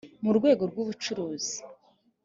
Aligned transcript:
mu 0.23 0.31
rwego 0.37 0.63
rw 0.71 0.77
ubucuruzi 0.83 1.57